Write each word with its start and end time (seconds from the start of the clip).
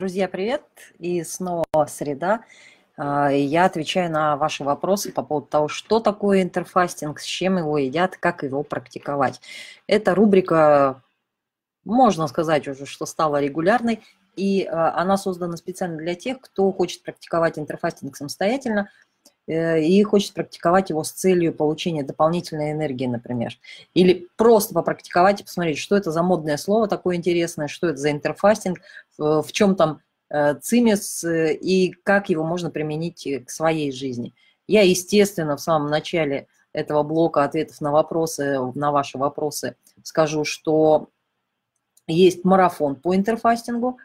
Друзья, 0.00 0.26
привет! 0.26 0.64
И 0.98 1.22
снова 1.22 1.64
среда. 1.86 2.44
А, 2.96 3.30
я 3.30 3.64
отвечаю 3.64 4.10
на 4.10 4.36
ваши 4.36 4.64
вопросы 4.64 5.12
по 5.12 5.22
поводу 5.22 5.46
того, 5.46 5.68
что 5.68 6.00
такое 6.00 6.42
интерфастинг, 6.42 7.20
с 7.20 7.24
чем 7.24 7.58
его 7.58 7.78
едят, 7.78 8.16
как 8.16 8.42
его 8.42 8.64
практиковать. 8.64 9.40
Эта 9.86 10.16
рубрика, 10.16 11.00
можно 11.84 12.26
сказать 12.26 12.66
уже, 12.66 12.86
что 12.86 13.06
стала 13.06 13.40
регулярной, 13.40 14.02
и 14.34 14.64
а, 14.64 15.00
она 15.00 15.16
создана 15.16 15.56
специально 15.56 15.96
для 15.96 16.16
тех, 16.16 16.40
кто 16.40 16.72
хочет 16.72 17.04
практиковать 17.04 17.56
интерфастинг 17.56 18.16
самостоятельно, 18.16 18.90
и 19.46 20.02
хочет 20.04 20.32
практиковать 20.32 20.90
его 20.90 21.04
с 21.04 21.12
целью 21.12 21.52
получения 21.52 22.02
дополнительной 22.02 22.72
энергии, 22.72 23.06
например. 23.06 23.58
Или 23.92 24.28
просто 24.36 24.74
попрактиковать 24.74 25.40
и 25.40 25.44
посмотреть, 25.44 25.78
что 25.78 25.96
это 25.96 26.10
за 26.10 26.22
модное 26.22 26.56
слово 26.56 26.88
такое 26.88 27.16
интересное, 27.16 27.68
что 27.68 27.88
это 27.88 27.98
за 27.98 28.10
интерфастинг, 28.10 28.80
в 29.18 29.46
чем 29.52 29.76
там 29.76 30.00
э, 30.30 30.54
цимис 30.54 31.24
э, 31.24 31.54
и 31.54 31.90
как 31.90 32.30
его 32.30 32.42
можно 32.44 32.70
применить 32.70 33.28
к 33.46 33.50
своей 33.50 33.92
жизни. 33.92 34.34
Я, 34.66 34.82
естественно, 34.82 35.56
в 35.56 35.60
самом 35.60 35.90
начале 35.90 36.46
этого 36.72 37.02
блока 37.02 37.44
ответов 37.44 37.80
на 37.80 37.92
вопросы, 37.92 38.58
на 38.74 38.92
ваши 38.92 39.18
вопросы 39.18 39.76
скажу, 40.02 40.44
что 40.44 41.08
есть 42.06 42.44
марафон 42.44 42.96
по 42.96 43.14
интерфастингу. 43.14 43.98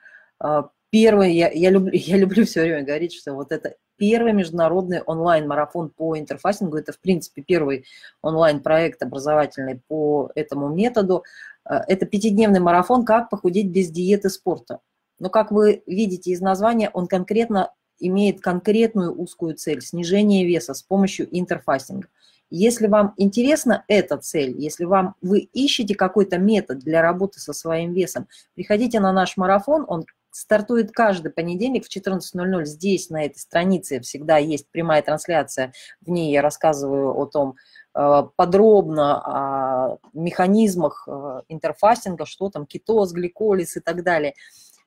Первый, 0.89 1.33
я, 1.33 1.49
я, 1.52 1.69
люблю, 1.69 1.91
я 1.94 2.17
люблю 2.17 2.45
все 2.45 2.61
время 2.61 2.83
говорить, 2.83 3.13
что 3.13 3.33
вот 3.33 3.52
это 3.52 3.75
первый 3.99 4.34
международный 4.34 5.02
онлайн-марафон 5.02 5.89
по 5.89 6.17
интерфасингу. 6.17 6.77
Это, 6.77 6.94
в 6.94 6.99
принципе, 6.99 7.44
первый 7.44 7.85
онлайн-проект 8.23 9.03
образовательный 9.03 9.81
по 9.88 10.31
этому 10.34 10.70
методу. 10.70 11.23
Э, 11.70 11.81
это 11.88 12.05
пятидневный 12.05 12.62
марафон 12.62 13.05
«Как 13.05 13.30
похудеть 13.30 13.67
без 13.67 13.89
диеты 13.89 14.30
спорта». 14.30 14.80
Но, 15.20 15.30
как 15.30 15.52
вы 15.52 15.84
видите 15.85 16.31
из 16.31 16.39
названия, 16.39 16.89
он 16.94 17.08
конкретно 17.08 17.73
имеет 17.99 18.39
конкретную 18.41 19.13
узкую 19.13 19.55
цель– 19.55 19.81
снижение 19.83 20.47
веса 20.47 20.73
с 20.73 20.81
помощью 20.81 21.28
интерфастинга. 21.38 22.08
Если 22.50 22.88
вам 22.88 23.13
интересна 23.17 23.84
эта 23.88 24.17
цель, 24.17 24.56
если 24.58 24.86
вам, 24.86 25.16
вы 25.22 25.39
ищете 25.39 25.94
какой-то 25.94 26.39
метод 26.39 26.80
для 26.80 27.02
работы 27.02 27.39
со 27.39 27.53
своим 27.53 27.94
весом, 27.94 28.28
приходите 28.56 29.00
на 29.00 29.11
наш 29.11 29.38
марафон, 29.38 29.86
он 29.88 30.06
стартует 30.31 30.91
каждый 30.91 31.31
понедельник 31.31 31.85
в 31.85 31.95
14.00. 31.95 32.66
Здесь, 32.66 33.09
на 33.09 33.25
этой 33.25 33.38
странице, 33.38 33.99
всегда 34.02 34.38
есть 34.38 34.69
прямая 34.69 35.02
трансляция. 35.02 35.73
В 36.02 36.09
ней 36.09 36.31
я 36.31 36.41
рассказываю 36.41 37.17
о 37.17 37.25
том, 37.25 37.55
э, 37.95 38.23
подробно 38.35 39.22
о 39.22 39.97
механизмах 40.13 41.07
э, 41.07 41.41
интерфастинга, 41.50 42.25
что 42.25 42.50
там, 42.50 42.66
кетоз, 42.66 43.11
гликолиз 43.11 43.77
и 43.77 43.80
так 43.80 44.03
далее. 44.03 44.33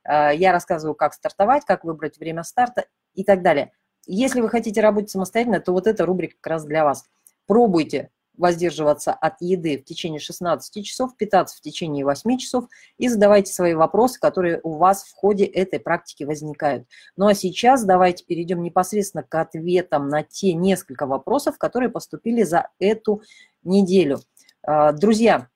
Э, 0.05 0.31
я 0.35 0.53
рассказываю, 0.53 0.95
как 0.95 1.15
стартовать, 1.15 1.65
как 1.65 1.85
выбрать 1.85 2.19
время 2.19 2.45
старта 2.45 2.87
и 3.15 3.25
так 3.25 3.43
далее. 3.43 3.73
Если 4.07 4.41
вы 4.41 4.49
хотите 4.49 4.81
работать 4.81 5.11
самостоятельно, 5.11 5.61
то 5.61 5.73
вот 5.73 5.87
эта 5.87 6.05
рубрика 6.05 6.37
как 6.41 6.53
раз 6.53 6.65
для 6.65 6.85
вас. 6.85 7.07
Пробуйте, 7.47 8.11
воздерживаться 8.37 9.13
от 9.13 9.41
еды 9.41 9.79
в 9.79 9.85
течение 9.85 10.21
16 10.21 10.85
часов, 10.85 11.17
питаться 11.17 11.57
в 11.57 11.61
течение 11.61 12.05
8 12.05 12.39
часов 12.39 12.65
и 12.99 13.09
задавайте 13.09 13.53
свои 13.53 13.75
вопросы, 13.75 14.19
которые 14.19 14.61
у 14.63 14.77
вас 14.77 15.05
в 15.05 15.15
ходе 15.15 15.45
этой 15.45 15.79
практики 15.81 16.25
возникают. 16.25 16.87
Ну 17.17 17.27
а 17.27 17.35
сейчас 17.35 17.85
давайте 17.85 18.25
перейдем 18.25 18.63
непосредственно 18.63 19.23
к 19.23 19.35
ответам 19.35 20.09
на 20.09 20.23
те 20.23 20.55
несколько 20.55 21.07
вопросов, 21.07 21.59
которые 21.59 21.91
поступили 21.91 22.43
за 22.43 22.71
эту 22.79 23.23
неделю. 23.63 24.21
А, 24.63 24.93
друзья, 24.93 25.49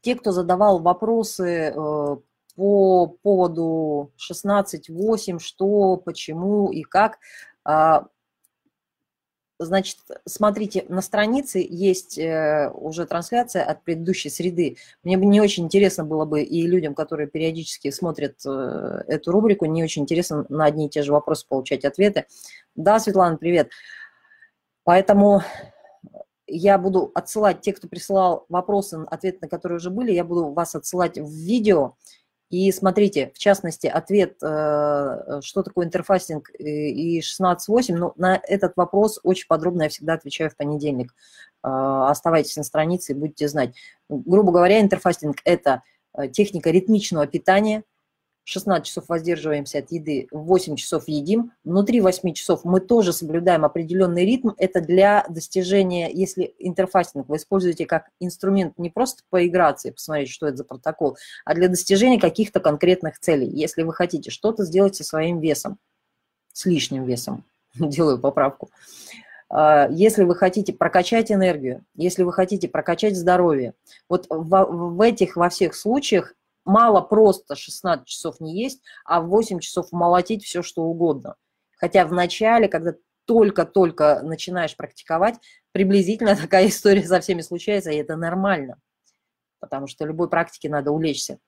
те, 0.00 0.14
кто 0.14 0.32
задавал 0.32 0.80
вопросы 0.80 1.72
э, 1.74 2.16
по 2.56 3.06
поводу 3.22 4.12
16.8, 4.18 5.38
что, 5.38 5.96
почему 5.96 6.70
и 6.70 6.82
как, 6.82 7.18
а, 7.64 8.06
Значит, 9.64 9.98
смотрите, 10.26 10.84
на 10.88 11.02
странице 11.02 11.66
есть 11.68 12.18
э, 12.18 12.70
уже 12.74 13.06
трансляция 13.06 13.64
от 13.64 13.82
предыдущей 13.82 14.30
среды. 14.30 14.76
Мне 15.02 15.16
бы 15.16 15.26
не 15.26 15.40
очень 15.40 15.64
интересно 15.64 16.04
было 16.04 16.24
бы 16.24 16.42
и 16.42 16.66
людям, 16.66 16.94
которые 16.94 17.28
периодически 17.28 17.90
смотрят 17.90 18.36
э, 18.46 19.02
эту 19.08 19.32
рубрику, 19.32 19.64
не 19.66 19.82
очень 19.82 20.02
интересно 20.02 20.46
на 20.48 20.64
одни 20.64 20.86
и 20.86 20.88
те 20.88 21.02
же 21.02 21.12
вопросы 21.12 21.46
получать 21.48 21.84
ответы. 21.84 22.26
Да, 22.74 22.98
Светлана, 22.98 23.36
привет. 23.36 23.70
Поэтому 24.84 25.42
я 26.46 26.76
буду 26.78 27.10
отсылать 27.14 27.60
те, 27.60 27.72
кто 27.72 27.88
присылал 27.88 28.46
вопросы, 28.48 29.04
ответы 29.10 29.38
на 29.42 29.48
которые 29.48 29.76
уже 29.76 29.90
были, 29.90 30.12
я 30.12 30.24
буду 30.24 30.50
вас 30.52 30.74
отсылать 30.74 31.18
в 31.18 31.30
видео, 31.30 31.96
и 32.52 32.70
смотрите, 32.70 33.32
в 33.34 33.38
частности, 33.38 33.86
ответ, 33.86 34.36
э, 34.42 35.40
что 35.42 35.62
такое 35.62 35.86
интерфастинг 35.86 36.50
и 36.58 37.20
16.8, 37.20 37.96
ну, 37.96 38.12
на 38.16 38.38
этот 38.46 38.74
вопрос 38.76 39.18
очень 39.22 39.46
подробно 39.48 39.84
я 39.84 39.88
всегда 39.88 40.12
отвечаю 40.12 40.50
в 40.50 40.56
понедельник. 40.56 41.14
Э, 41.64 41.68
оставайтесь 42.10 42.54
на 42.56 42.62
странице 42.62 43.12
и 43.12 43.14
будете 43.14 43.48
знать. 43.48 43.74
Грубо 44.10 44.52
говоря, 44.52 44.82
интерфастинг– 44.82 45.38
это 45.46 45.80
э, 46.12 46.28
техника 46.28 46.70
ритмичного 46.70 47.26
питания, 47.26 47.84
16 48.44 48.86
часов 48.86 49.04
воздерживаемся 49.08 49.78
от 49.78 49.92
еды, 49.92 50.26
8 50.32 50.76
часов 50.76 51.06
едим. 51.06 51.52
Внутри 51.64 52.00
8 52.00 52.32
часов 52.32 52.64
мы 52.64 52.80
тоже 52.80 53.12
соблюдаем 53.12 53.64
определенный 53.64 54.24
ритм. 54.24 54.50
Это 54.58 54.80
для 54.80 55.24
достижения, 55.28 56.10
если 56.12 56.54
интерфастинг 56.58 57.28
вы 57.28 57.36
используете 57.36 57.86
как 57.86 58.08
инструмент 58.18 58.78
не 58.78 58.90
просто 58.90 59.22
поиграться 59.30 59.88
и 59.88 59.92
посмотреть, 59.92 60.30
что 60.30 60.46
это 60.48 60.58
за 60.58 60.64
протокол, 60.64 61.16
а 61.44 61.54
для 61.54 61.68
достижения 61.68 62.18
каких-то 62.18 62.58
конкретных 62.58 63.18
целей. 63.20 63.48
Если 63.48 63.82
вы 63.82 63.94
хотите 63.94 64.30
что-то 64.30 64.64
сделать 64.64 64.96
со 64.96 65.04
своим 65.04 65.38
весом, 65.38 65.78
с 66.52 66.66
лишним 66.66 67.04
весом, 67.04 67.44
делаю 67.74 68.18
поправку, 68.18 68.70
а, 69.48 69.86
если 69.90 70.24
вы 70.24 70.34
хотите 70.34 70.72
прокачать 70.72 71.30
энергию, 71.30 71.84
если 71.94 72.22
вы 72.22 72.32
хотите 72.32 72.68
прокачать 72.68 73.16
здоровье, 73.16 73.74
вот 74.08 74.26
в, 74.28 74.64
в 74.64 75.00
этих 75.00 75.36
во 75.36 75.48
всех 75.48 75.76
случаях 75.76 76.34
мало 76.64 77.00
просто 77.00 77.54
16 77.54 78.06
часов 78.06 78.40
не 78.40 78.62
есть, 78.62 78.82
а 79.04 79.20
в 79.20 79.28
8 79.28 79.60
часов 79.60 79.92
молотить 79.92 80.44
все, 80.44 80.62
что 80.62 80.82
угодно. 80.82 81.36
Хотя 81.76 82.06
в 82.06 82.12
начале, 82.12 82.68
когда 82.68 82.94
только-только 83.24 84.20
начинаешь 84.22 84.76
практиковать, 84.76 85.36
приблизительно 85.72 86.36
такая 86.40 86.68
история 86.68 87.04
со 87.04 87.20
всеми 87.20 87.40
случается, 87.40 87.90
и 87.90 87.96
это 87.96 88.16
нормально, 88.16 88.78
потому 89.60 89.86
что 89.86 90.04
любой 90.04 90.28
практике 90.28 90.68
надо 90.68 90.90
улечься. 90.90 91.38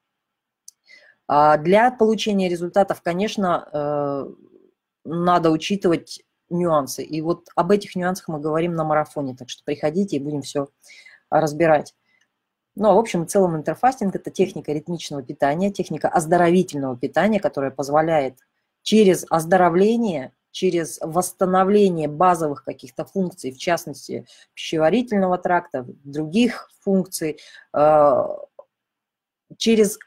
А 1.26 1.56
для 1.56 1.90
получения 1.90 2.48
результатов, 2.48 3.00
конечно, 3.02 3.68
э, 3.72 4.26
надо 5.04 5.50
учитывать 5.50 6.22
нюансы. 6.50 7.02
И 7.02 7.20
вот 7.22 7.48
об 7.56 7.70
этих 7.70 7.96
нюансах 7.96 8.28
мы 8.28 8.40
говорим 8.40 8.74
на 8.74 8.84
марафоне, 8.84 9.34
так 9.34 9.48
что 9.48 9.62
приходите 9.64 10.16
и 10.16 10.20
будем 10.20 10.42
все 10.42 10.68
разбирать. 11.30 11.94
Ну, 12.76 12.88
а 12.88 12.94
в 12.94 12.98
общем 12.98 13.22
и 13.22 13.26
целом 13.26 13.56
интерфастинг– 13.56 14.14
это 14.16 14.30
техника 14.30 14.72
ритмичного 14.72 15.22
питания, 15.22 15.70
техника 15.70 16.08
оздоровительного 16.08 16.96
питания, 16.96 17.38
которая 17.38 17.70
позволяет 17.70 18.38
через 18.82 19.24
оздоровление, 19.30 20.32
через 20.50 20.98
восстановление 21.00 22.08
базовых 22.08 22.64
каких-то 22.64 23.04
функций, 23.04 23.52
в 23.52 23.58
частности, 23.58 24.26
пищеварительного 24.54 25.38
тракта, 25.38 25.86
других 26.04 26.70
функций, 26.80 27.38
э, 27.72 28.24
через 29.56 29.98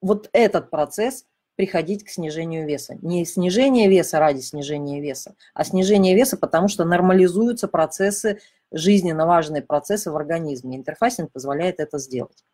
вот 0.00 0.28
этот 0.32 0.70
процесс 0.70 1.24
приходить 1.56 2.04
к 2.04 2.08
снижению 2.08 2.66
веса. 2.66 2.96
Не 3.02 3.24
снижение 3.24 3.88
веса 3.88 4.20
ради 4.20 4.40
снижения 4.40 5.00
веса, 5.00 5.34
а 5.54 5.64
снижение 5.64 6.14
веса, 6.14 6.36
потому 6.36 6.68
что 6.68 6.84
нормализуются 6.84 7.66
процессы, 7.66 8.40
жизненно 8.72 9.26
важные 9.26 9.62
процессы 9.62 10.10
в 10.10 10.16
организме. 10.16 10.76
Интерфасинг 10.76 11.32
позволяет 11.32 11.80
это 11.80 11.98
сделать. 11.98 12.44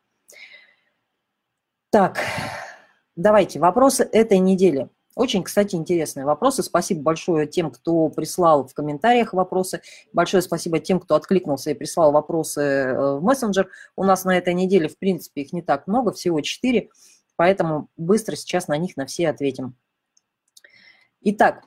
Так, 1.91 2.19
давайте, 3.17 3.61
вопросы 3.61 4.09
этой 4.11 4.39
недели. 4.39 4.89
Очень, 5.15 5.45
кстати, 5.45 5.77
интересные 5.77 6.27
вопросы. 6.27 6.65
Спасибо 6.65 7.03
большое 7.03 7.47
тем, 7.47 7.71
кто 7.71 8.09
прислал 8.09 8.67
в 8.67 8.75
комментариях 8.75 9.33
вопросы. 9.33 9.81
Большое 10.13 10.43
спасибо 10.43 10.81
тем, 10.81 10.99
кто 10.99 11.15
откликнулся 11.15 11.71
и 11.71 11.75
прислал 11.75 12.11
вопросы 12.11 12.61
э, 12.61 13.19
в 13.19 13.23
мессенджер. 13.23 13.71
У 13.95 14.03
нас 14.03 14.25
на 14.25 14.37
этой 14.37 14.55
неделе, 14.55 14.89
в 14.89 14.99
принципе, 14.99 15.43
их 15.43 15.53
не 15.53 15.63
так 15.63 15.87
много, 15.87 16.13
всего 16.13 16.41
четыре. 16.41 16.91
Поэтому 17.37 17.89
быстро 17.97 18.35
сейчас 18.35 18.67
на 18.67 18.77
них 18.77 18.97
на 18.97 19.07
все 19.07 19.29
ответим. 19.29 19.77
Итак, 21.21 21.65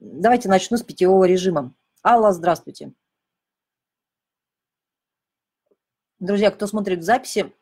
давайте 0.00 0.48
начну 0.48 0.76
с 0.76 0.82
питьевого 0.82 1.24
режима. 1.24 1.72
Алла, 2.04 2.32
здравствуйте. 2.32 2.92
Друзья, 6.20 6.50
кто 6.50 6.66
смотрит 6.66 7.00
в 7.00 7.02
записи, 7.02 7.52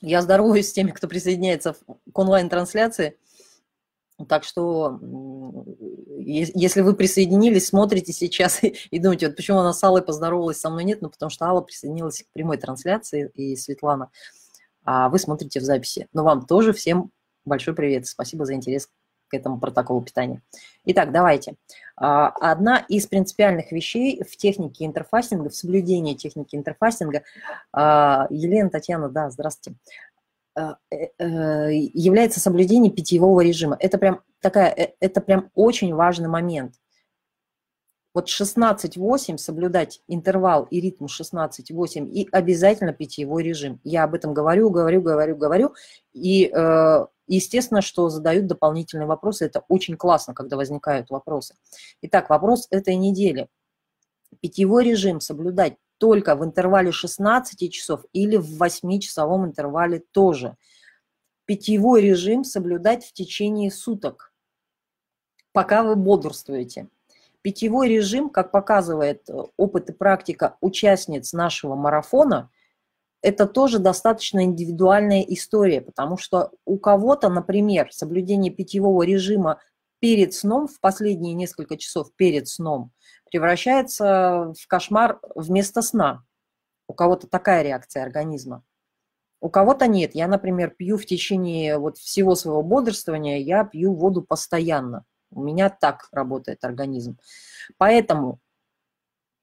я 0.00 0.22
здороваюсь 0.22 0.68
с 0.68 0.72
теми, 0.72 0.90
кто 0.90 1.06
присоединяется 1.06 1.76
к 2.12 2.18
онлайн-трансляции. 2.18 3.18
Так 4.28 4.44
что, 4.44 4.98
если 6.18 6.82
вы 6.82 6.94
присоединились, 6.94 7.66
смотрите 7.68 8.12
сейчас 8.12 8.62
и, 8.64 8.74
и 8.90 8.98
думаете, 8.98 9.28
вот 9.28 9.36
почему 9.36 9.58
она 9.58 9.72
с 9.72 9.82
Аллой 9.82 10.02
поздоровалась, 10.02 10.58
со 10.58 10.70
мной 10.70 10.84
нет, 10.84 11.02
ну 11.02 11.10
потому 11.10 11.30
что 11.30 11.46
Алла 11.46 11.60
присоединилась 11.60 12.22
к 12.22 12.32
прямой 12.32 12.56
трансляции 12.56 13.30
и 13.34 13.56
Светлана– 13.56 14.10
а 14.84 15.08
вы 15.08 15.18
смотрите 15.18 15.60
в 15.60 15.62
записи. 15.62 16.08
Но 16.12 16.24
вам 16.24 16.46
тоже 16.46 16.72
всем 16.72 17.10
большой 17.44 17.74
привет. 17.74 18.06
Спасибо 18.06 18.44
за 18.44 18.54
интерес 18.54 18.88
к 19.30 19.34
этому 19.34 19.58
протоколу 19.58 20.02
питания. 20.02 20.42
Итак, 20.84 21.12
давайте. 21.12 21.54
А, 21.96 22.28
одна 22.28 22.78
из 22.88 23.06
принципиальных 23.06 23.72
вещей 23.72 24.22
в 24.22 24.36
технике 24.36 24.84
интерфастинга, 24.84 25.50
в 25.50 25.54
соблюдении 25.54 26.14
техники 26.14 26.56
интерфастинга, 26.56 27.22
а, 27.72 28.26
Елена, 28.30 28.70
Татьяна, 28.70 29.08
да, 29.08 29.30
здравствуйте, 29.30 29.78
а, 30.56 30.76
э, 30.90 31.06
э, 31.18 31.72
является 31.94 32.40
соблюдение 32.40 32.92
питьевого 32.92 33.40
режима. 33.40 33.76
Это 33.78 33.98
прям 33.98 34.20
такая, 34.40 34.72
э, 34.72 34.94
это 35.00 35.20
прям 35.20 35.50
очень 35.54 35.94
важный 35.94 36.28
момент. 36.28 36.74
Вот 38.12 38.28
16-8 38.28 39.36
соблюдать 39.36 40.02
интервал 40.08 40.64
и 40.64 40.80
ритм 40.80 41.04
16-8 41.04 42.08
и 42.08 42.28
обязательно 42.32 42.92
питьевой 42.92 43.44
режим. 43.44 43.80
Я 43.84 44.02
об 44.04 44.14
этом 44.14 44.34
говорю, 44.34 44.70
говорю, 44.70 45.00
говорю, 45.00 45.36
говорю. 45.36 45.74
И 46.12 46.52
естественно, 47.28 47.82
что 47.82 48.08
задают 48.08 48.46
дополнительные 48.48 49.06
вопросы. 49.06 49.46
Это 49.46 49.64
очень 49.68 49.96
классно, 49.96 50.34
когда 50.34 50.56
возникают 50.56 51.10
вопросы. 51.10 51.54
Итак, 52.02 52.30
вопрос 52.30 52.66
этой 52.70 52.96
недели. 52.96 53.48
Питьевой 54.40 54.84
режим 54.84 55.20
соблюдать 55.20 55.76
только 55.98 56.34
в 56.34 56.44
интервале 56.44 56.90
16 56.92 57.70
часов 57.72 58.04
или 58.12 58.36
в 58.36 58.60
8-часовом 58.60 59.44
интервале 59.44 60.02
тоже. 60.10 60.56
Питьевой 61.44 62.00
режим 62.00 62.42
соблюдать 62.42 63.04
в 63.04 63.12
течение 63.12 63.70
суток, 63.70 64.32
пока 65.52 65.82
вы 65.82 65.94
бодрствуете. 65.96 66.88
Питьевой 67.42 67.88
режим, 67.88 68.28
как 68.28 68.50
показывает 68.50 69.28
опыт 69.56 69.90
и 69.90 69.92
практика 69.92 70.56
участниц 70.60 71.32
нашего 71.32 71.74
марафона– 71.74 72.50
это 73.22 73.46
тоже 73.46 73.78
достаточно 73.78 74.44
индивидуальная 74.44 75.22
история, 75.22 75.80
потому 75.80 76.16
что 76.16 76.52
у 76.64 76.78
кого-то, 76.78 77.28
например, 77.28 77.92
соблюдение 77.92 78.52
питьевого 78.52 79.02
режима 79.02 79.60
перед 79.98 80.32
сном, 80.32 80.66
в 80.66 80.80
последние 80.80 81.34
несколько 81.34 81.76
часов 81.76 82.14
перед 82.16 82.48
сном, 82.48 82.92
превращается 83.30 84.54
в 84.58 84.66
кошмар 84.66 85.20
вместо 85.34 85.82
сна. 85.82 86.24
У 86.88 86.94
кого-то 86.94 87.26
такая 87.26 87.62
реакция 87.62 88.02
организма. 88.02 88.64
У 89.42 89.50
кого-то 89.50 89.86
нет. 89.86 90.14
Я, 90.14 90.26
например, 90.26 90.70
пью 90.70 90.96
в 90.96 91.04
течение 91.04 91.78
вот 91.78 91.98
всего 91.98 92.34
своего 92.34 92.62
бодрствования, 92.62 93.38
я 93.38 93.64
пью 93.64 93.94
воду 93.94 94.22
постоянно. 94.22 95.04
У 95.30 95.42
меня 95.42 95.70
так 95.70 96.08
работает 96.12 96.64
организм. 96.64 97.18
Поэтому 97.76 98.40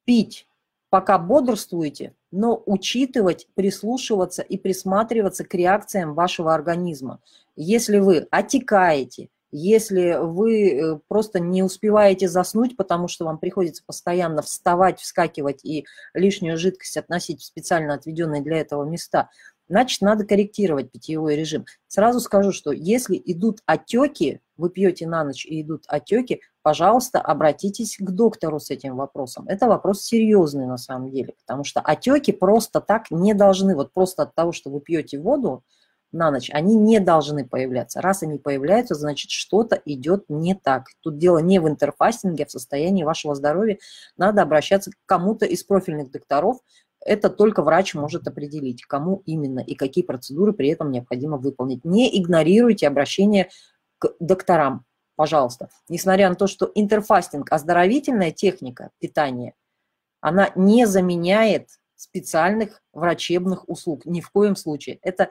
пить, 0.06 0.48
пока 0.90 1.18
бодрствуете, 1.18 2.16
но 2.32 2.62
учитывать, 2.66 3.48
прислушиваться 3.56 4.42
и 4.42 4.58
присматриваться 4.58 5.44
к 5.44 5.54
реакциям 5.54 6.14
вашего 6.14 6.54
организма. 6.54 7.22
Если 7.56 8.00
вы 8.00 8.28
отекаете, 8.32 9.30
если 9.52 10.18
вы 10.20 10.72
э, 10.72 11.00
просто 11.08 11.40
не 11.40 11.64
успеваете 11.64 12.28
заснуть, 12.28 12.76
потому 12.76 13.08
что 13.08 13.26
вам 13.26 13.38
приходится 13.38 13.82
постоянно 13.86 14.42
вставать, 14.42 15.00
вскакивать 15.00 15.64
и 15.64 15.86
лишнюю 16.14 16.58
жидкость 16.58 16.98
относить 16.98 17.42
в 17.42 17.46
специально 17.46 17.94
отведенные 17.94 18.42
для 18.42 18.58
этого 18.58 18.84
места, 18.84 19.30
значит, 19.68 20.02
надо 20.02 20.26
корректировать 20.26 20.92
питьевой 20.92 21.36
режим. 21.36 21.66
Сразу 21.88 22.20
скажу, 22.20 22.52
что 22.52 22.72
если 22.72 23.22
идут 23.26 23.60
отеки, 23.66 24.42
вы 24.58 24.70
пьете 24.70 25.08
на 25.08 25.24
ночь 25.24 25.46
и 25.46 25.62
идут 25.62 25.84
отеки, 25.88 26.42
пожалуйста, 26.62 27.22
обратитесь 27.22 27.98
к 27.98 28.10
доктору 28.10 28.60
с 28.60 28.70
этим 28.70 28.96
вопросом. 28.96 29.48
Это 29.48 29.68
вопрос 29.68 30.04
серьезный 30.04 30.66
на 30.66 30.78
самом 30.78 31.12
деле, 31.12 31.34
потому 31.46 31.64
что 31.64 31.80
отеки 31.80 32.32
просто 32.32 32.82
так 32.82 33.12
не 33.12 33.34
должны, 33.34 33.76
вот 33.76 33.94
просто 33.94 34.24
от 34.24 34.36
того, 34.36 34.52
что 34.52 34.70
вы 34.70 34.82
пьете 34.82 35.20
воду 35.20 35.64
на 36.12 36.32
ночь, 36.32 36.50
они 36.52 36.76
не 36.76 37.00
должны 37.00 37.46
появляться. 37.46 38.02
Раз 38.02 38.24
они 38.24 38.38
появляются, 38.38 38.96
значит, 38.96 39.30
что-то 39.30 39.82
идет 39.86 40.26
не 40.30 40.56
так. 40.56 40.86
Тут 41.02 41.18
дело 41.18 41.40
не 41.40 41.60
в 41.60 41.68
интерфастинге, 41.68 42.46
а 42.46 42.48
в 42.48 42.52
состоянии 42.52 43.04
вашего 43.04 43.36
здоровья. 43.36 43.78
Надо 44.16 44.42
обращаться 44.42 44.92
к 44.92 44.96
кому-то 45.06 45.46
из 45.46 45.64
профильных 45.64 46.12
докторов, 46.12 46.58
это 47.08 47.30
только 47.30 47.64
врач 47.64 47.94
может 47.96 48.28
определить, 48.28 48.84
кому 48.84 49.24
именно 49.26 49.60
и 49.60 49.76
какие 49.76 50.04
процедуры 50.04 50.54
при 50.54 50.70
этом 50.70 50.92
необходимо 50.92 51.38
выполнить. 51.38 51.84
Не 51.84 52.16
игнорируйте 52.22 52.88
обращение 52.88 53.50
к 53.98 54.14
докторам 54.20 54.86
пожалуйста. 55.18 55.70
Несмотря 55.90 56.30
на 56.30 56.36
то, 56.36 56.48
что 56.48 56.72
интерфастинг– 56.74 57.48
оздоровительная 57.52 58.32
техника 58.32 58.92
питания, 59.00 59.56
она 60.22 60.52
не 60.56 60.86
заменяет 60.86 61.70
специальных 61.98 62.82
врачебных 62.94 63.68
услуг. 63.68 64.06
Ни 64.06 64.22
в 64.22 64.30
коем 64.30 64.56
случае. 64.56 65.00
Это 65.02 65.30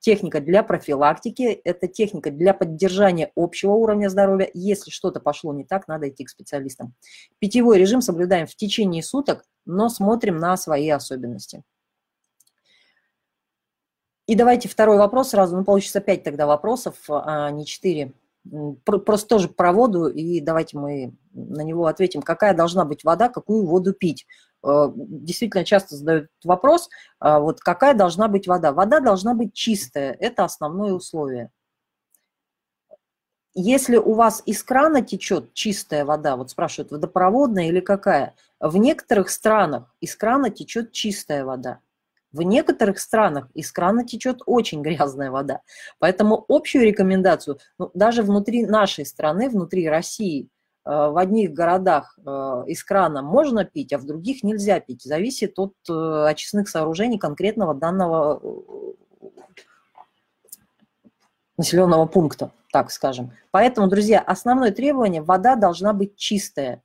техника 0.00 0.40
для 0.40 0.62
профилактики, 0.62 1.42
это 1.42 1.86
техника 1.86 2.30
для 2.30 2.54
поддержания 2.54 3.30
общего 3.36 3.72
уровня 3.72 4.08
здоровья. 4.08 4.50
Если 4.54 4.90
что-то 4.90 5.20
пошло 5.20 5.52
не 5.52 5.64
так, 5.64 5.86
надо 5.86 6.08
идти 6.08 6.24
к 6.24 6.30
специалистам. 6.30 6.94
Питьевой 7.38 7.78
режим 7.78 8.00
соблюдаем 8.00 8.46
в 8.46 8.56
течение 8.56 9.02
суток, 9.02 9.44
но 9.66 9.88
смотрим 9.88 10.38
на 10.38 10.56
свои 10.56 10.88
особенности. 10.88 11.62
И 14.26 14.34
давайте 14.34 14.68
второй 14.68 14.98
вопрос 14.98 15.30
сразу. 15.30 15.56
Ну, 15.56 15.64
получится 15.64 16.00
пять 16.00 16.24
тогда 16.24 16.46
вопросов, 16.46 16.96
а 17.08 17.50
не 17.50 17.64
четыре 17.64 18.12
просто 18.84 19.28
тоже 19.28 19.48
про 19.48 19.72
воду, 19.72 20.08
и 20.08 20.40
давайте 20.40 20.78
мы 20.78 21.14
на 21.32 21.62
него 21.62 21.86
ответим, 21.86 22.22
какая 22.22 22.54
должна 22.54 22.84
быть 22.84 23.04
вода, 23.04 23.28
какую 23.28 23.66
воду 23.66 23.92
пить. 23.92 24.26
Э, 24.64 24.88
действительно 24.94 25.64
часто 25.64 25.96
задают 25.96 26.28
вопрос, 26.44 26.88
а 27.18 27.40
вот 27.40 27.60
какая 27.60 27.94
должна 27.94 28.28
быть 28.28 28.46
вода. 28.46 28.72
Вода 28.72 29.00
должна 29.00 29.34
быть 29.34 29.54
чистая, 29.54 30.12
это 30.12 30.44
основное 30.44 30.92
условие. 30.92 31.50
Если 33.58 33.96
у 33.96 34.12
вас 34.12 34.42
из 34.44 34.62
крана 34.62 35.00
течет 35.00 35.54
чистая 35.54 36.04
вода, 36.04 36.36
вот 36.36 36.50
спрашивают, 36.50 36.90
водопроводная 36.90 37.68
или 37.68 37.80
какая, 37.80 38.34
в 38.60 38.76
некоторых 38.76 39.30
странах 39.30 39.94
из 40.00 40.14
крана 40.14 40.50
течет 40.50 40.92
чистая 40.92 41.44
вода. 41.44 41.80
В 42.32 42.42
некоторых 42.42 42.98
странах 42.98 43.48
из 43.54 43.72
крана 43.72 44.04
течет 44.04 44.42
очень 44.44 44.82
грязная 44.82 45.30
вода. 45.30 45.62
Поэтому 45.98 46.44
общую 46.48 46.84
рекомендацию, 46.84 47.58
ну, 47.78 47.90
даже 47.94 48.22
внутри 48.22 48.66
нашей 48.66 49.06
страны, 49.06 49.48
внутри 49.48 49.88
России, 49.88 50.50
в 50.88 51.18
одних 51.18 51.52
городах 51.52 52.16
э, 52.24 52.64
из 52.68 52.84
крана 52.84 53.20
можно 53.20 53.64
пить, 53.64 53.92
а 53.92 53.98
в 53.98 54.06
других 54.06 54.44
нельзя 54.44 54.78
пить. 54.78 55.02
Зависит 55.02 55.58
от 55.58 55.74
э, 55.90 56.26
очистных 56.28 56.68
сооружений 56.68 57.18
конкретного 57.18 57.74
данного 57.74 58.40
населенного 61.58 62.06
пункта, 62.06 62.52
так 62.70 62.90
скажем. 62.90 63.32
Поэтому, 63.50 63.88
друзья, 63.88 64.20
основное 64.20 64.70
требование– 64.70 65.22
вода 65.22 65.56
должна 65.56 65.92
быть 65.92 66.16
чистая. 66.16 66.82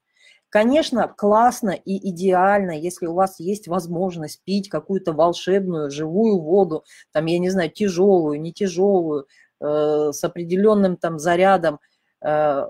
Конечно, 0.50 1.08
классно 1.08 1.70
и 1.70 2.10
идеально, 2.10 2.72
если 2.72 3.06
у 3.06 3.14
вас 3.14 3.40
есть 3.40 3.68
возможность 3.68 4.44
пить 4.44 4.68
какую-то 4.68 5.14
волшебную 5.14 5.92
живую 5.92 6.40
воду, 6.40 6.84
там, 7.14 7.26
я 7.28 7.40
не 7.40 7.50
знаю, 7.50 7.70
тяжелую, 7.70 8.42
не 8.42 8.52
тяжелую, 8.52 9.28
э, 9.62 10.10
с 10.12 10.24
определенным 10.24 10.98
там 10.98 11.20
зарядом, 11.20 11.80
э, 12.22 12.66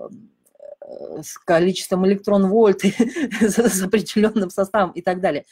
с 1.22 1.38
количеством 1.38 2.06
электрон-вольт, 2.06 2.82
с 3.40 3.82
определенным 3.82 4.50
составом 4.50 4.92
и 4.92 5.02
так 5.02 5.20
далее. 5.20 5.44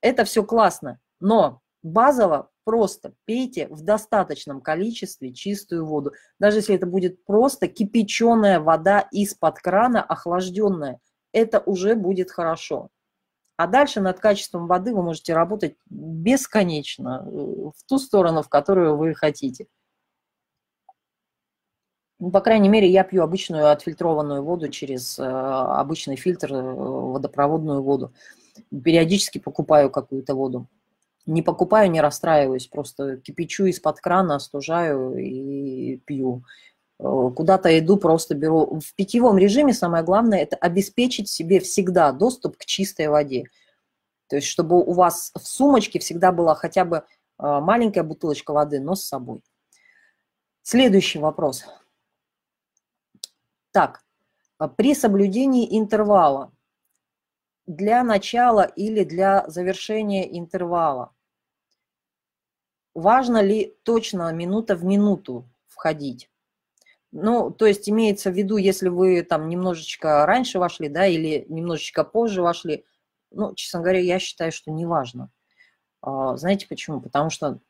Это 0.00 0.24
все 0.24 0.42
классно, 0.44 0.98
но 1.20 1.60
базово 1.82 2.50
просто 2.64 3.14
пейте 3.24 3.66
в 3.68 3.82
достаточном 3.82 4.60
количестве 4.60 5.32
чистую 5.32 5.86
воду. 5.86 6.12
Даже 6.38 6.58
если 6.58 6.74
это 6.74 6.86
будет 6.86 7.24
просто 7.24 7.68
кипяченая 7.68 8.60
вода 8.60 9.00
из-под 9.10 9.58
крана, 9.58 10.02
охлажденная– 10.02 11.00
это 11.32 11.60
уже 11.60 11.94
будет 11.94 12.30
хорошо. 12.30 12.88
А 13.56 13.66
дальше 13.66 14.00
над 14.00 14.20
качеством 14.20 14.66
воды 14.66 14.94
вы 14.94 15.02
можете 15.02 15.34
работать 15.34 15.76
бесконечно, 15.86 17.26
э, 17.26 17.30
в 17.30 17.86
ту 17.86 17.98
сторону, 17.98 18.42
в 18.42 18.48
которую 18.48 18.96
вы 18.96 19.14
хотите. 19.14 19.66
Ну, 22.20 22.30
по 22.30 22.42
крайней 22.42 22.68
мере, 22.68 22.86
я 22.86 23.02
пью 23.02 23.22
обычную 23.22 23.70
отфильтрованную 23.70 24.42
воду 24.42 24.68
через 24.68 25.18
э, 25.18 25.22
обычный 25.24 26.16
фильтр, 26.16 26.52
э, 26.52 26.62
водопроводную 26.62 27.82
воду. 27.82 28.12
Периодически 28.70 29.38
покупаю 29.38 29.90
какую-то 29.90 30.34
воду. 30.34 30.66
Не 31.24 31.40
покупаю, 31.40 31.90
не 31.90 32.02
расстраиваюсь, 32.02 32.66
просто 32.66 33.16
кипячу 33.16 33.64
из-под 33.64 34.00
крана, 34.00 34.34
остужаю 34.34 35.16
и 35.16 35.96
пью. 36.04 36.44
Э, 36.98 37.30
куда-то 37.34 37.78
иду, 37.78 37.96
просто 37.96 38.34
беру. 38.34 38.80
В 38.80 38.94
питьевом 38.96 39.38
режиме 39.38 39.72
самое 39.72 40.04
главное– 40.04 40.38
это 40.40 40.56
обеспечить 40.56 41.30
себе 41.30 41.58
всегда 41.58 42.12
доступ 42.12 42.58
к 42.58 42.66
чистой 42.66 43.08
воде. 43.08 43.44
То 44.28 44.36
есть, 44.36 44.46
чтобы 44.46 44.76
у 44.76 44.92
вас 44.92 45.32
в 45.34 45.46
сумочке 45.46 45.98
всегда 45.98 46.32
была 46.32 46.54
хотя 46.54 46.84
бы 46.84 46.98
э, 46.98 47.02
маленькая 47.38 48.02
бутылочка 48.02 48.52
воды, 48.52 48.78
но 48.78 48.94
с 48.94 49.06
собой. 49.06 49.42
Следующий 50.62 51.18
вопрос. 51.18 51.64
Так, 53.72 54.04
э, 54.58 54.68
при 54.68 54.94
соблюдении 54.94 55.78
интервала 55.78 56.52
для 57.66 58.02
начала 58.02 58.62
или 58.62 59.04
для 59.04 59.48
завершения 59.48 60.38
интервала 60.38 61.12
важно 62.94 63.42
ли 63.42 63.76
точно 63.82 64.32
минута 64.32 64.74
в 64.74 64.84
минуту 64.84 65.48
входить? 65.68 66.30
Ну, 67.12 67.50
то 67.50 67.66
есть 67.66 67.88
имеется 67.88 68.30
в 68.30 68.34
виду, 68.34 68.56
если 68.56 68.88
вы 68.88 69.22
там 69.22 69.48
немножечко 69.48 70.24
раньше 70.26 70.58
вошли, 70.60 70.88
да, 70.88 71.06
или 71.06 71.44
немножечко 71.48 72.04
позже 72.04 72.40
вошли, 72.40 72.84
ну, 73.32 73.54
честно 73.54 73.80
говоря, 73.80 73.98
я 74.00 74.18
считаю, 74.20 74.52
что 74.52 74.70
неважно. 74.70 75.30
А, 76.02 76.36
знаете 76.36 76.68
почему? 76.68 77.00
Потому 77.00 77.30
что, 77.30 77.60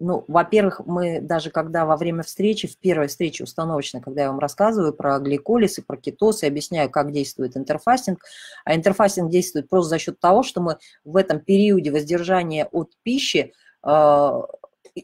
ну, 0.00 0.24
во-первых, 0.28 0.80
мы 0.86 1.20
даже 1.20 1.50
когда 1.50 1.84
во 1.84 1.96
время 1.96 2.22
встречи, 2.22 2.68
в 2.68 2.78
первой 2.78 3.08
встрече 3.08 3.44
установочной, 3.44 4.00
когда 4.00 4.22
я 4.22 4.28
вам 4.28 4.38
рассказываю 4.38 4.92
про 4.92 5.18
гликолиз 5.18 5.78
и 5.78 5.82
про 5.82 5.96
кетоз 5.96 6.42
и 6.42 6.46
объясняю, 6.46 6.90
как 6.90 7.12
действует 7.12 7.56
интерфастинг, 7.56 8.20
а 8.64 8.74
интерфастинг 8.74 9.30
действует 9.30 9.68
просто 9.68 9.90
за 9.90 9.98
счет 9.98 10.20
того, 10.20 10.42
что 10.42 10.60
мы 10.60 10.78
в 11.04 11.16
этом 11.16 11.40
периоде 11.40 11.90
воздержания 11.90 12.68
от 12.70 12.92
пищи 13.02 13.52
а, 13.82 14.42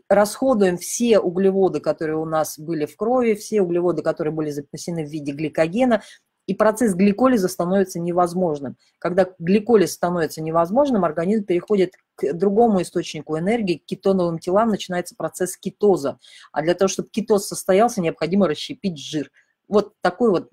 расходуем 0.09 0.77
все 0.77 1.19
углеводы, 1.19 1.81
которые 1.81 2.17
у 2.17 2.25
нас 2.25 2.59
были 2.59 2.87
в 2.87 2.97
крови, 2.97 3.35
все 3.35 3.63
углеводы, 3.63 4.03
которые 4.03 4.33
были 4.33 4.51
запасены 4.51 5.05
в 5.05 5.11
виде 5.11 5.33
гликогена, 5.33 6.03
и 6.47 6.55
процесс 6.55 6.95
гликолиза 6.95 7.49
становится 7.49 8.01
невозможным. 8.01 8.77
Когда 8.99 9.27
гликолиз 9.39 9.93
становится 9.93 10.43
невозможным, 10.43 11.05
организм 11.05 11.45
переходит 11.45 11.95
к 12.17 12.33
другому 12.33 12.83
источнику 12.83 13.39
энергии, 13.39 13.79
к 13.79 13.87
кетоновым 13.87 14.39
телам, 14.39 14.69
начинается 14.69 15.15
процесс 15.17 15.57
кетоза. 15.57 16.19
А 16.53 16.63
для 16.63 16.75
того, 16.75 16.89
чтобы 16.89 17.09
кетоз 17.11 17.47
состоялся, 17.47 18.01
необходимо 18.01 18.49
расщепить 18.49 18.99
жир– 18.99 19.31
вот 19.69 19.95
такой 20.01 20.31
вот 20.31 20.49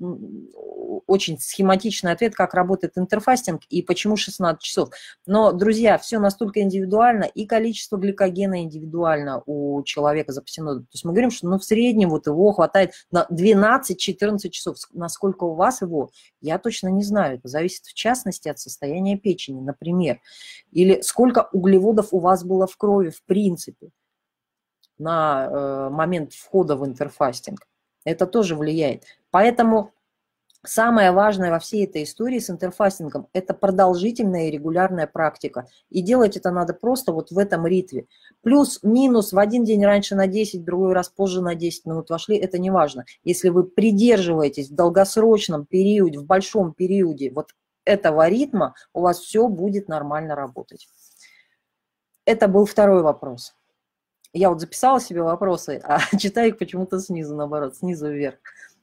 очень 1.08 1.38
схематичный 1.40 2.12
ответ, 2.12 2.36
как 2.36 2.54
работает 2.54 2.98
интерфастинг 2.98 3.62
и 3.70 3.82
почему 3.82 4.16
16 4.16 4.62
часов. 4.62 4.90
Но, 5.26 5.52
друзья, 5.52 5.98
все 5.98 6.20
настолько 6.20 6.62
индивидуально, 6.62 7.24
и 7.24 7.46
количество 7.46 7.98
гликогена 7.98 8.64
индивидуально 8.64 9.42
у 9.46 9.82
человека 9.84 10.32
запасено. 10.32 10.80
То 10.80 10.88
есть 10.94 11.06
мы 11.06 11.12
говорим, 11.12 11.32
что 11.32 11.48
ну, 11.48 11.60
в 11.60 11.64
среднем 11.64 12.10
вот 12.10 12.28
его 12.28 12.52
хватает 12.52 12.94
на 13.12 13.28
12-14 13.30 14.50
часов. 14.50 14.78
Насколько 14.94 15.46
у 15.46 15.56
вас 15.56 15.82
его, 15.82 16.12
я 16.40 16.58
точно 16.58 16.90
не 16.90 17.04
знаю. 17.04 17.38
Это 17.38 17.48
зависит 17.48 17.86
в 17.86 17.94
частности 17.94 18.48
от 18.48 18.60
состояния 18.60 19.18
печени, 19.18 19.60
например. 19.60 20.20
Или 20.72 21.02
сколько 21.02 21.50
углеводов 21.52 22.10
у 22.12 22.20
вас 22.20 22.44
было 22.44 22.68
в 22.68 22.78
крови 22.78 23.10
в 23.10 23.24
принципе 23.24 23.90
на 24.98 25.48
э, 25.50 25.90
момент 25.90 26.34
входа 26.34 26.76
в 26.76 26.86
интерфастинг. 26.86 27.68
Это 28.04 28.26
тоже 28.26 28.56
влияет. 28.56 29.04
Поэтому 29.30 29.92
самое 30.64 31.12
важное 31.12 31.52
во 31.52 31.60
всей 31.60 31.86
этой 31.86 32.04
истории 32.04 32.40
с 32.40 32.50
интерфастингом– 32.50 33.28
это 33.34 33.54
продолжительная 33.54 34.48
и 34.48 34.52
регулярная 34.52 35.08
практика. 35.08 35.68
И 35.90 36.02
делать 36.02 36.38
это 36.38 36.52
надо 36.52 36.74
просто 36.74 37.14
вот 37.14 37.32
в 37.32 37.38
этом 37.38 37.66
ритве. 37.66 38.08
Плюс-минус 38.42 39.34
в 39.34 39.40
один 39.40 39.64
день 39.64 39.86
раньше 39.86 40.16
на 40.16 40.28
10, 40.28 40.62
в 40.62 40.64
другой 40.64 40.94
раз 40.94 41.10
позже 41.10 41.42
на 41.42 41.56
10 41.56 41.86
минут 41.86 42.10
вошли– 42.10 42.38
это 42.38 42.60
не 42.60 42.72
важно. 42.72 43.06
Если 43.24 43.50
вы 43.50 43.64
придерживаетесь 43.64 44.70
в 44.70 44.76
долгосрочном 44.76 45.66
периоде, 45.66 46.20
в 46.20 46.26
большом 46.26 46.74
периоде 46.74 47.32
вот 47.32 47.52
этого 47.86 48.28
ритма, 48.28 48.76
у 48.94 49.02
вас 49.02 49.20
все 49.20 49.48
будет 49.48 49.88
нормально 49.88 50.36
работать. 50.36 50.88
Это 52.26 52.48
был 52.48 52.66
второй 52.66 53.02
вопрос. 53.02 53.56
Я 54.34 54.50
вот 54.50 54.62
записала 54.62 55.02
себе 55.02 55.22
вопросы, 55.22 55.82
а 55.84 56.00
читаю 56.18 56.50
их 56.50 56.58
почему-то 56.58 57.00
снизу, 57.00 57.36
наоборот, 57.36 57.76
снизу 57.76 58.10
вверх. 58.10 58.40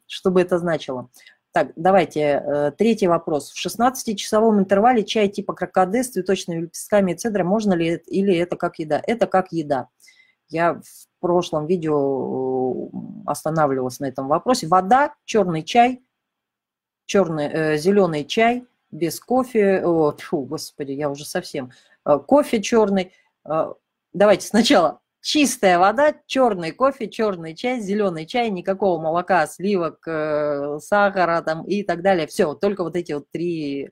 Что 0.07 0.31
бы 0.31 0.41
это 0.41 0.59
значило? 0.59 1.11
Так, 1.53 1.73
давайте, 1.77 2.21
э, 2.21 2.73
третий 2.77 3.09
вопрос. 3.09 3.53
В 3.53 3.67
16-часовом 3.67 4.59
интервале 4.59 5.05
чай 5.05 5.29
типа 5.29 5.55
крокоде 5.55 6.05
с 6.05 6.11
цветочными 6.11 6.63
лепестками 6.63 7.13
и 7.13 7.17
цедрой 7.17 7.45
можно 7.45 7.73
ли 7.73 7.87
это, 7.87 8.11
или 8.11 8.37
это 8.37 8.57
как 8.57 8.79
еда? 8.79 9.03
Это 9.07 9.27
как 9.27 9.53
еда. 9.53 9.89
Я 10.49 10.75
в 10.75 11.21
прошлом 11.21 11.67
видео 11.67 12.89
э, 12.93 12.99
останавливалась 13.27 14.01
на 14.01 14.07
этом 14.07 14.29
вопросе. 14.29 14.67
Вода, 14.67 15.15
черный 15.25 15.63
чай, 15.63 16.03
черный, 17.07 17.49
э, 17.51 17.77
зеленый 17.79 18.25
чай 18.25 18.67
без 18.91 19.19
кофе. 19.19 19.83
О, 19.85 20.13
фу, 20.19 20.43
господи, 20.43 20.93
я 20.93 21.09
уже 21.09 21.25
совсем. 21.25 21.71
Э, 22.05 22.19
кофе 22.19 22.61
черный. 22.61 23.13
Давайте 24.13 24.47
сначала 24.47 25.01
чистая 25.29 25.79
вода, 25.79 26.15
черный 26.27 26.73
кофе, 26.73 27.07
черный 27.07 27.55
чай, 27.55 27.81
зеленый 27.81 28.25
чай, 28.25 28.49
никакого 28.49 28.99
молока, 28.99 29.47
сливок, 29.47 29.99
э, 30.09 30.79
сахара 30.81 31.43
там 31.43 31.67
и 31.67 31.83
так 31.83 32.01
далее. 32.01 32.27
Все, 32.27 32.55
только 32.55 32.83
вот 32.83 32.97
эти 32.97 33.13
вот 33.13 33.31
три 33.31 33.91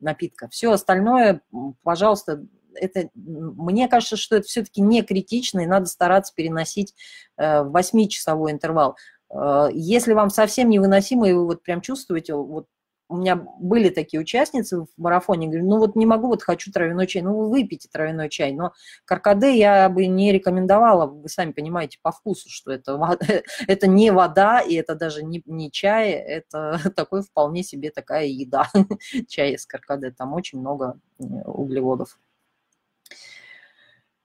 напитка. 0.00 0.48
Все 0.48 0.72
остальное, 0.72 1.42
пожалуйста, 1.84 2.44
это, 2.74 3.08
мне 3.14 3.86
кажется, 3.86 4.16
что 4.16 4.34
это 4.34 4.48
все-таки 4.48 4.80
не 4.80 5.02
критично, 5.02 5.60
и 5.60 5.66
надо 5.66 5.86
стараться 5.86 6.34
переносить 6.34 6.92
э, 7.36 7.62
в 7.62 7.72
8-часовой 7.72 8.50
интервал. 8.50 8.96
Э, 9.32 9.68
если 9.72 10.12
вам 10.12 10.28
совсем 10.28 10.70
невыносимо, 10.70 11.28
и 11.28 11.32
вы 11.34 11.46
вот 11.46 11.62
прям 11.62 11.82
чувствуете, 11.82 12.34
вот 12.34 12.66
у 13.14 13.16
меня 13.16 13.36
были 13.36 13.88
такие 13.90 14.20
участницы 14.20 14.80
в 14.80 14.88
марафоне, 14.96 15.46
говорю, 15.46 15.66
ну 15.66 15.78
вот 15.78 15.94
не 15.94 16.04
могу, 16.04 16.26
вот 16.26 16.42
хочу 16.42 16.72
травяной 16.72 17.06
чай, 17.06 17.22
ну 17.22 17.36
вы 17.36 17.50
выпейте 17.50 17.88
травяной 17.90 18.28
чай, 18.28 18.52
но 18.52 18.72
каркаде 19.04 19.56
я 19.56 19.88
бы 19.88 20.06
не 20.06 20.32
рекомендовала, 20.32 21.06
вы 21.06 21.28
сами 21.28 21.52
понимаете 21.52 21.98
по 22.02 22.10
вкусу, 22.10 22.50
что 22.50 22.72
это, 22.72 22.98
это 23.68 23.86
не 23.86 24.10
вода, 24.10 24.60
и 24.60 24.74
это 24.74 24.94
даже 24.94 25.22
не, 25.22 25.42
не 25.46 25.70
чай, 25.70 26.10
это 26.10 26.80
такой 26.96 27.22
вполне 27.22 27.62
себе 27.62 27.90
такая 27.90 28.26
еда, 28.26 28.68
чай 29.28 29.52
из 29.52 29.64
каркаде, 29.64 30.10
там 30.10 30.34
очень 30.34 30.58
много 30.58 30.98
углеводов. 31.18 32.18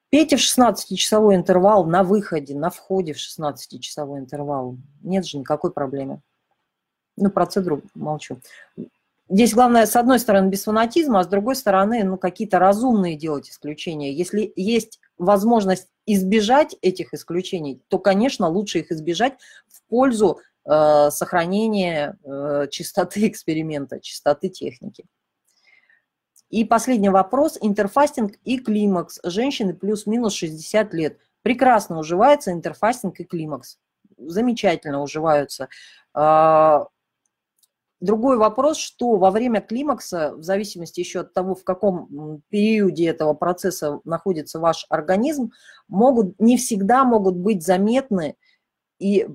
Пейте 0.09 0.37
в 0.37 0.39
16-часовой 0.39 1.35
интервал 1.35 1.85
на 1.85 2.03
выходе, 2.03 2.55
на 2.55 2.71
входе 2.71 3.13
в 3.13 3.17
16-часовой 3.17 4.19
интервал. 4.19 4.77
Нет 5.03 5.27
же 5.27 5.37
никакой 5.37 5.71
проблемы 5.71 6.23
ну, 7.19 7.29
процедуру 7.29 7.81
молчу. 7.95 8.39
Здесь 9.29 9.53
главное, 9.53 9.85
с 9.85 9.95
одной 9.95 10.19
стороны, 10.19 10.49
без 10.49 10.63
фанатизма, 10.63 11.19
а 11.19 11.23
с 11.23 11.27
другой 11.27 11.55
стороны, 11.55 12.03
ну, 12.03 12.17
какие-то 12.17 12.57
разумные 12.57 13.15
делать 13.15 13.49
исключения. 13.49 14.11
Если 14.11 14.51
есть 14.55 14.99
возможность 15.19 15.87
избежать 16.07 16.75
этих 16.81 17.13
исключений, 17.13 17.79
то, 17.89 17.99
конечно, 17.99 18.47
лучше 18.47 18.79
их 18.79 18.91
избежать 18.91 19.33
в 19.67 19.83
пользу 19.87 20.39
э, 20.65 21.09
сохранения 21.11 22.17
э, 22.23 22.67
чистоты 22.71 23.27
эксперимента, 23.27 23.99
чистоты 23.99 24.49
техники. 24.49 25.05
И 26.49 26.65
последний 26.65 27.09
вопрос. 27.09 27.57
Интерфастинг 27.61 28.33
и 28.43 28.57
климакс. 28.57 29.19
Женщины 29.23 29.75
плюс-минус 29.75 30.33
60 30.33 30.93
лет. 30.95 31.19
Прекрасно 31.43 31.99
уживается 31.99 32.51
интерфастинг 32.51 33.19
и 33.19 33.23
климакс. 33.23 33.77
Замечательно 34.17 35.03
уживаются. 35.03 35.69
Другой 37.99 38.37
вопрос, 38.37 38.77
что 38.77 39.17
во 39.17 39.29
время 39.29 39.59
климакса, 39.59 40.33
в 40.35 40.43
зависимости 40.43 41.01
еще 41.01 41.21
от 41.21 41.33
того, 41.33 41.53
в 41.53 41.65
каком 41.65 42.41
периоде 42.47 43.07
этого 43.07 43.33
процесса 43.33 43.99
находится 44.05 44.59
ваш 44.59 44.85
организм, 44.89 45.51
могут, 45.89 46.39
не 46.39 46.55
всегда 46.55 47.03
могут 47.03 47.35
быть 47.35 47.65
заметны 47.65 48.35
и 48.99 49.27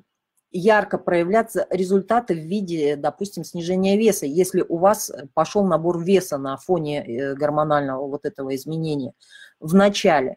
ярко 0.50 0.96
проявляться 0.98 1.66
результаты 1.68 2.34
в 2.34 2.38
виде, 2.38 2.96
допустим, 2.96 3.44
снижения 3.44 3.98
веса, 3.98 4.24
если 4.24 4.64
у 4.66 4.78
вас 4.78 5.12
пошел 5.34 5.66
набор 5.66 6.02
веса 6.02 6.38
на 6.38 6.56
фоне 6.56 7.04
э, 7.04 7.34
гормонального 7.34 8.06
вот 8.06 8.24
этого 8.24 8.54
изменения 8.54 9.12
в 9.60 9.74
начале. 9.74 10.36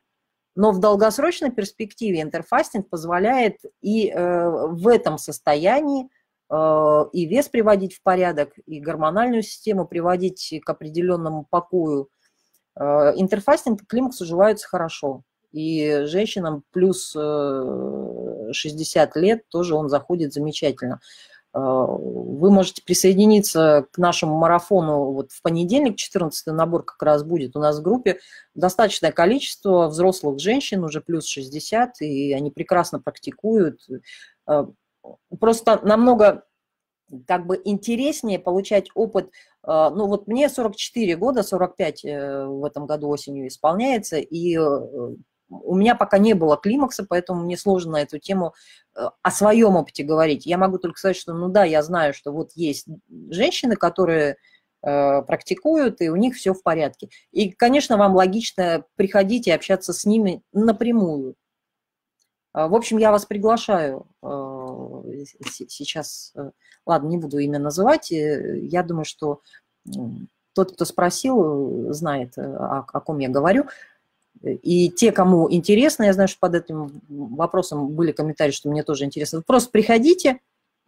Но 0.56 0.72
в 0.72 0.80
долгосрочной 0.80 1.52
перспективе 1.52 2.22
интерфастинг 2.22 2.90
позволяет 2.90 3.58
и 3.80 4.10
э, 4.10 4.50
в 4.50 4.88
этом 4.88 5.20
состоянии 5.20 6.10
и 6.50 7.26
вес 7.26 7.50
приводить 7.50 7.96
в 7.96 8.02
порядок, 8.02 8.54
и 8.66 8.80
гормональную 8.80 9.44
систему 9.44 9.86
приводить 9.86 10.62
к 10.64 10.70
определенному 10.70 11.46
покою. 11.50 12.10
Э, 12.80 13.14
интерфастинг 13.16 13.84
и 13.84 13.86
климакс 13.86 14.22
уживаются 14.22 14.68
хорошо. 14.68 15.24
И 15.52 16.04
женщинам 16.06 16.64
плюс 16.72 17.12
60 17.12 19.18
э, 19.18 19.20
лет 19.20 19.48
тоже 19.50 19.76
он 19.76 19.90
заходит 19.90 20.34
замечательно. 20.34 21.00
Вы 21.54 22.52
можете 22.52 22.84
присоединиться 22.84 23.88
к 23.92 23.98
нашему 23.98 24.38
марафону 24.38 25.14
вот 25.14 25.32
в 25.32 25.42
понедельник, 25.42 25.96
14 25.96 26.46
набор 26.48 26.84
как 26.84 27.02
раз 27.02 27.24
будет. 27.24 27.56
У 27.56 27.60
нас 27.60 27.80
в 27.80 27.82
группе 27.82 28.20
достаточное 28.54 29.12
количество 29.12 29.88
взрослых 29.88 30.40
женщин, 30.40 30.84
уже 30.84 31.02
плюс 31.02 31.26
60, 31.26 32.02
и 32.02 32.34
они 32.34 32.52
прекрасно 32.52 33.00
практикуют 33.00 33.80
просто 35.40 35.80
намного 35.84 36.44
как 37.26 37.46
бы 37.46 37.60
интереснее 37.64 38.40
получать 38.40 38.90
опыт. 38.94 39.32
Э, 39.64 39.90
ну 39.94 40.08
вот 40.08 40.28
мне 40.28 40.50
44 40.50 41.16
года, 41.16 41.44
45 41.44 42.06
э, 42.06 42.46
в 42.46 42.66
этом 42.66 42.86
году 42.86 43.10
осенью 43.10 43.48
исполняется, 43.48 44.18
и 44.18 44.58
э, 44.58 45.16
у 45.50 45.76
меня 45.76 45.96
пока 45.96 46.18
не 46.18 46.34
было 46.34 46.58
климакса, 46.58 47.06
поэтому 47.08 47.44
мне 47.44 47.58
сложно 47.58 47.94
на 47.94 48.02
эту 48.02 48.20
тему 48.20 48.54
о 48.94 49.32
своем 49.32 49.78
опыте 49.78 50.04
говорить. 50.04 50.46
Я 50.46 50.58
могу 50.58 50.78
только 50.78 51.00
сказать, 51.00 51.16
что 51.16 51.34
ну 51.34 51.48
да, 51.48 51.64
я 51.64 51.84
знаю, 51.84 52.14
что 52.14 52.34
вот 52.34 52.52
есть 52.56 52.88
женщины, 53.30 53.78
которые 53.78 54.36
практикуют, 54.82 56.02
и 56.02 56.10
у 56.10 56.18
них 56.18 56.36
все 56.36 56.54
в 56.54 56.62
порядке. 56.62 57.10
И, 57.32 57.50
конечно, 57.50 57.98
вам 57.98 58.16
логично 58.16 58.84
приходить 58.96 59.48
и 59.48 59.52
общаться 59.52 59.94
с 59.94 60.06
ними 60.06 60.44
напрямую. 60.52 61.36
В 62.54 62.76
общем, 62.76 62.98
я 62.98 63.12
вас 63.12 63.26
приглашаю 63.26 64.06
сейчас, 65.26 66.34
ладно, 66.86 67.08
не 67.08 67.18
буду 67.18 67.40
имя 67.40 67.60
называть, 67.60 68.12
я 68.12 68.84
думаю, 68.84 69.06
что 69.06 69.42
тот, 70.54 70.74
кто 70.74 70.86
спросил, 70.86 71.94
знает, 71.94 72.38
о, 72.38 72.86
о 72.92 73.00
ком 73.00 73.20
я 73.20 73.30
говорю. 73.30 73.66
И 74.44 74.90
те, 74.90 75.12
кому 75.12 75.52
интересно, 75.52 76.04
я 76.04 76.14
знаю, 76.14 76.28
что 76.28 76.40
под 76.40 76.56
этим 76.56 77.02
вопросом 77.10 77.90
были 77.90 78.12
комментарии, 78.12 78.52
что 78.52 78.70
мне 78.70 78.84
тоже 78.84 79.06
интересно, 79.06 79.42
просто 79.42 79.72
приходите, 79.72 80.40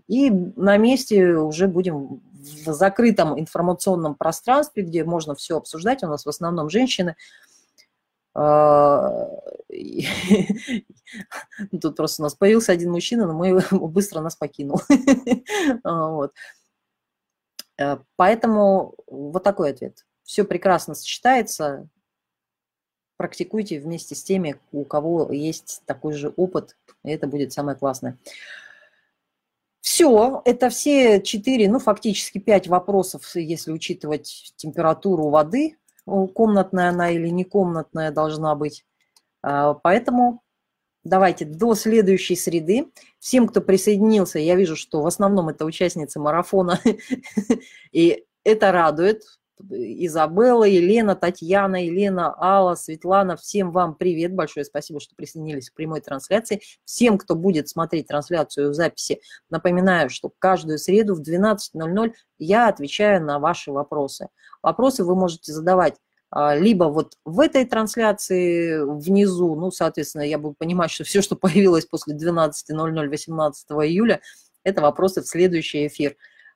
и 0.07 0.31
на 0.31 0.77
месте 0.77 1.35
уже 1.35 1.67
будем 1.67 2.21
в 2.33 2.73
закрытом 2.73 3.39
информационном 3.39 4.15
пространстве, 4.15 4.83
где 4.83 5.03
можно 5.03 5.35
все 5.35 5.57
обсуждать. 5.57 6.03
У 6.03 6.07
нас 6.07 6.25
в 6.25 6.29
основном 6.29 6.69
женщины. 6.69 7.15
А, 11.71 11.77
тут 11.77 11.95
просто 11.95 12.21
у 12.21 12.23
нас 12.23 12.35
появился 12.35 12.71
один 12.71 12.91
мужчина, 12.91 13.25
но 13.25 13.33
мы 13.33 13.61
быстро 13.71 14.21
нас 14.21 14.35
покинул. 14.35 14.81
Вот. 15.83 16.33
Э, 17.79 17.97
поэтому 18.15 18.95
вот 19.07 19.43
такой 19.43 19.71
ответ. 19.71 20.05
Все 20.23 20.43
прекрасно 20.43 20.95
сочетается. 20.95 21.87
Практикуйте 23.17 23.79
вместе 23.79 24.15
с 24.15 24.23
теми, 24.23 24.59
у 24.71 24.85
кого 24.85 25.31
есть 25.31 25.81
такой 25.85 26.13
же 26.13 26.29
опыт, 26.37 26.77
и 27.03 27.11
это 27.11 27.27
будет 27.27 27.51
самое 27.51 27.77
классное. 27.77 28.17
Все, 29.81 30.41
это 30.45 30.69
все 30.69 31.21
четыре, 31.21 31.69
ну 31.69 31.79
фактически 31.79 32.37
пять 32.37 32.67
вопросов, 32.67 33.35
если 33.35 33.71
учитывать 33.71 34.53
температуру 34.55 35.29
воды, 35.29 35.77
комнатная 36.05 36.89
она 36.89 37.09
или 37.09 37.27
не 37.27 37.43
комнатная 37.43 38.11
должна 38.11 38.55
быть. 38.55 38.85
А, 39.41 39.73
поэтому 39.73 40.41
давайте 41.03 41.45
до 41.45 41.75
следующей 41.75 42.35
среды. 42.35 42.87
Всем, 43.19 43.47
кто 43.47 43.61
присоединился, 43.61 44.39
я 44.39 44.55
вижу, 44.55 44.75
что 44.75 45.01
в 45.01 45.07
основном 45.07 45.49
это 45.49 45.65
участницы 45.65 46.19
марафона, 46.19 46.79
и 47.91 48.25
это 48.43 48.71
радует. 48.71 49.23
Изабелла, 49.69 50.63
Елена, 50.63 51.15
Татьяна, 51.15 51.83
Елена, 51.83 52.33
Алла, 52.39 52.75
Светлана, 52.75 53.35
всем 53.35 53.71
вам 53.71 53.95
привет, 53.95 54.33
большое 54.33 54.63
спасибо, 54.63 55.01
что 55.01 55.15
присоединились 55.15 55.69
к 55.69 55.73
прямой 55.73 55.99
трансляции. 55.99 56.61
Всем, 56.85 57.17
кто 57.17 57.35
будет 57.35 57.67
смотреть 57.67 58.07
трансляцию 58.07 58.71
в 58.71 58.73
записи, 58.73 59.19
напоминаю, 59.49 60.09
что 60.09 60.31
каждую 60.39 60.77
среду 60.77 61.13
в 61.13 61.21
12.00 61.21 62.13
я 62.37 62.69
отвечаю 62.69 63.21
на 63.21 63.39
ваши 63.39 63.71
вопросы. 63.71 64.29
Вопросы 64.61 65.03
вы 65.03 65.15
можете 65.15 65.51
задавать 65.51 65.95
либо 66.33 66.85
вот 66.85 67.17
в 67.25 67.39
этой 67.39 67.65
трансляции 67.65 68.79
внизу, 68.79 69.55
ну, 69.55 69.71
соответственно, 69.71 70.21
я 70.23 70.37
буду 70.37 70.55
понимать, 70.57 70.91
что 70.91 71.03
все, 71.03 71.21
что 71.21 71.35
появилось 71.37 71.85
после 71.85 72.15
12.00 72.15 73.07
18 73.07 73.71
июля, 73.71 74.21
это 74.63 74.81
вопросы 74.81 75.21
в 75.21 75.27
следующий 75.27 75.87
эфир. 75.87 76.15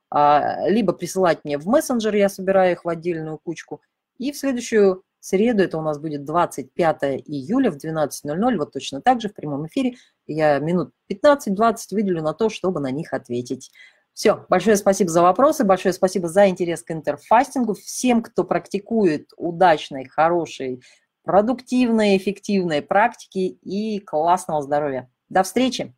А, 0.09 0.69
либо 0.69 0.93
присылать 0.93 1.43
мне 1.43 1.57
в 1.57 1.65
мессенджер, 1.65 2.13
я 2.13 2.29
собираю 2.29 2.73
их 2.73 2.85
в 2.85 2.89
отдельную 2.89 3.39
кучку, 3.39 3.81
и 4.19 4.31
в 4.31 4.37
следующую 4.37 5.03
среду, 5.19 5.63
это 5.63 5.79
у 5.79 5.81
нас 5.81 5.97
будет 5.97 6.23
25 6.23 7.03
июля 7.25 7.71
в 7.71 7.77
12.00, 7.77 8.57
вот 8.57 8.73
точно 8.73 9.01
так 9.01 9.21
же 9.21 9.29
в 9.29 9.33
прямом 9.33 9.65
эфире, 9.65 9.95
я 10.27 10.59
минут 10.59 10.91
15-20 11.11 11.77
выделю 11.91 12.21
на 12.21 12.33
то, 12.33 12.49
чтобы 12.49 12.79
на 12.79 12.91
них 12.91 13.13
ответить. 13.13 13.71
Все, 14.13 14.45
большое 14.47 14.75
спасибо 14.77 15.09
за 15.09 15.21
вопросы, 15.23 15.63
большое 15.63 15.93
спасибо 15.93 16.27
за 16.27 16.47
интерес 16.47 16.83
к 16.83 16.91
интерфастингу. 16.91 17.73
Всем, 17.73 18.21
кто 18.21 18.43
практикует 18.43 19.31
удачной, 19.37 20.07
хорошей, 20.07 20.83
продуктивной, 21.23 22.17
эффективной 22.17 22.81
практики 22.81 23.39
и 23.39 23.99
классного 23.99 24.61
здоровья. 24.61 25.09
До 25.29 25.41
встречи! 25.43 25.95